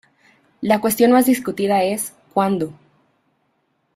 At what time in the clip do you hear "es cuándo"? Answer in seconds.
1.83-2.73